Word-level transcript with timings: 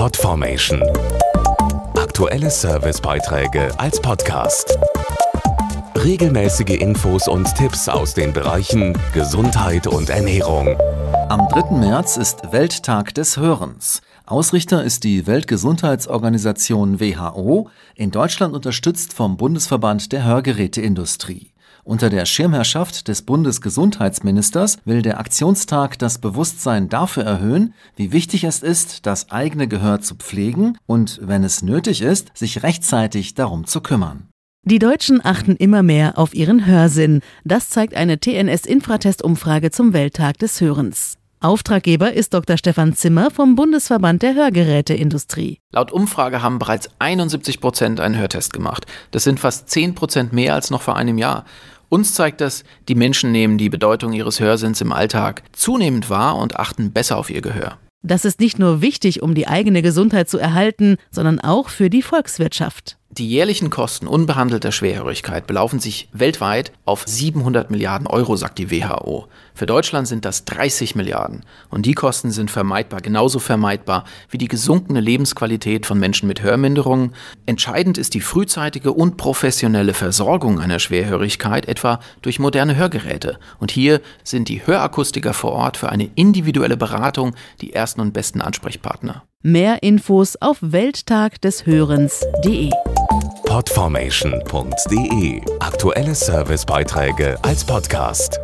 Podformation. 0.00 0.82
Aktuelle 1.94 2.48
Servicebeiträge 2.48 3.68
als 3.78 4.00
Podcast. 4.00 4.78
Regelmäßige 5.94 6.80
Infos 6.80 7.28
und 7.28 7.54
Tipps 7.54 7.86
aus 7.86 8.14
den 8.14 8.32
Bereichen 8.32 8.96
Gesundheit 9.12 9.86
und 9.86 10.08
Ernährung. 10.08 10.68
Am 11.28 11.46
3. 11.50 11.76
März 11.76 12.16
ist 12.16 12.50
Welttag 12.50 13.14
des 13.14 13.36
Hörens. 13.36 14.00
Ausrichter 14.24 14.82
ist 14.82 15.04
die 15.04 15.26
Weltgesundheitsorganisation 15.26 16.98
WHO, 16.98 17.68
in 17.94 18.10
Deutschland 18.10 18.54
unterstützt 18.54 19.12
vom 19.12 19.36
Bundesverband 19.36 20.12
der 20.12 20.24
Hörgeräteindustrie. 20.24 21.49
Unter 21.84 22.10
der 22.10 22.26
Schirmherrschaft 22.26 23.08
des 23.08 23.22
Bundesgesundheitsministers 23.22 24.78
will 24.84 25.02
der 25.02 25.18
Aktionstag 25.18 25.98
das 25.98 26.18
Bewusstsein 26.18 26.88
dafür 26.88 27.24
erhöhen, 27.24 27.74
wie 27.96 28.12
wichtig 28.12 28.44
es 28.44 28.62
ist, 28.62 29.06
das 29.06 29.30
eigene 29.30 29.66
Gehör 29.66 30.00
zu 30.00 30.14
pflegen 30.14 30.76
und, 30.86 31.20
wenn 31.22 31.44
es 31.44 31.62
nötig 31.62 32.02
ist, 32.02 32.36
sich 32.36 32.62
rechtzeitig 32.62 33.34
darum 33.34 33.66
zu 33.66 33.80
kümmern. 33.80 34.28
Die 34.62 34.78
Deutschen 34.78 35.24
achten 35.24 35.56
immer 35.56 35.82
mehr 35.82 36.18
auf 36.18 36.34
ihren 36.34 36.66
Hörsinn. 36.66 37.22
Das 37.44 37.70
zeigt 37.70 37.94
eine 37.94 38.18
TNS-Infratest-Umfrage 38.18 39.70
zum 39.70 39.94
Welttag 39.94 40.38
des 40.38 40.60
Hörens. 40.60 41.19
Auftraggeber 41.42 42.12
ist 42.12 42.34
Dr. 42.34 42.58
Stefan 42.58 42.92
Zimmer 42.92 43.30
vom 43.30 43.54
Bundesverband 43.54 44.20
der 44.20 44.34
Hörgeräteindustrie. 44.34 45.58
Laut 45.72 45.90
Umfrage 45.90 46.42
haben 46.42 46.58
bereits 46.58 46.90
71 46.98 47.62
Prozent 47.62 47.98
einen 47.98 48.18
Hörtest 48.18 48.52
gemacht. 48.52 48.84
Das 49.10 49.24
sind 49.24 49.40
fast 49.40 49.70
10 49.70 49.94
Prozent 49.94 50.34
mehr 50.34 50.52
als 50.52 50.70
noch 50.70 50.82
vor 50.82 50.96
einem 50.96 51.16
Jahr. 51.16 51.46
Uns 51.88 52.12
zeigt 52.12 52.42
das, 52.42 52.62
die 52.88 52.94
Menschen 52.94 53.32
nehmen 53.32 53.56
die 53.56 53.70
Bedeutung 53.70 54.12
ihres 54.12 54.38
Hörsinns 54.38 54.82
im 54.82 54.92
Alltag 54.92 55.42
zunehmend 55.52 56.10
wahr 56.10 56.36
und 56.36 56.56
achten 56.56 56.92
besser 56.92 57.16
auf 57.16 57.30
ihr 57.30 57.40
Gehör. 57.40 57.78
Das 58.02 58.26
ist 58.26 58.40
nicht 58.40 58.58
nur 58.58 58.82
wichtig, 58.82 59.22
um 59.22 59.34
die 59.34 59.48
eigene 59.48 59.80
Gesundheit 59.80 60.28
zu 60.28 60.36
erhalten, 60.36 60.98
sondern 61.10 61.40
auch 61.40 61.70
für 61.70 61.88
die 61.88 62.02
Volkswirtschaft. 62.02 62.98
Die 63.12 63.28
jährlichen 63.28 63.70
Kosten 63.70 64.06
unbehandelter 64.06 64.70
Schwerhörigkeit 64.70 65.48
belaufen 65.48 65.80
sich 65.80 66.08
weltweit 66.12 66.70
auf 66.84 67.02
700 67.08 67.68
Milliarden 67.68 68.06
Euro, 68.06 68.36
sagt 68.36 68.56
die 68.58 68.70
WHO. 68.70 69.26
Für 69.52 69.66
Deutschland 69.66 70.06
sind 70.06 70.24
das 70.24 70.44
30 70.44 70.94
Milliarden. 70.94 71.44
Und 71.70 71.86
die 71.86 71.94
Kosten 71.94 72.30
sind 72.30 72.52
vermeidbar, 72.52 73.00
genauso 73.00 73.40
vermeidbar 73.40 74.04
wie 74.28 74.38
die 74.38 74.46
gesunkene 74.46 75.00
Lebensqualität 75.00 75.86
von 75.86 75.98
Menschen 75.98 76.28
mit 76.28 76.44
Hörminderungen. 76.44 77.12
Entscheidend 77.46 77.98
ist 77.98 78.14
die 78.14 78.20
frühzeitige 78.20 78.92
und 78.92 79.16
professionelle 79.16 79.92
Versorgung 79.92 80.60
einer 80.60 80.78
Schwerhörigkeit, 80.78 81.66
etwa 81.66 81.98
durch 82.22 82.38
moderne 82.38 82.76
Hörgeräte. 82.76 83.40
Und 83.58 83.72
hier 83.72 84.00
sind 84.22 84.48
die 84.48 84.64
Hörakustiker 84.64 85.34
vor 85.34 85.50
Ort 85.50 85.76
für 85.76 85.88
eine 85.88 86.08
individuelle 86.14 86.76
Beratung 86.76 87.34
die 87.60 87.72
ersten 87.72 88.02
und 88.02 88.12
besten 88.12 88.40
Ansprechpartner. 88.40 89.24
Mehr 89.42 89.82
Infos 89.82 90.36
auf 90.42 90.58
welttagdeshörens.de 90.60 92.68
Podformation.de 93.46 95.40
Aktuelle 95.60 96.14
Servicebeiträge 96.14 97.38
als 97.42 97.64
Podcast. 97.64 98.38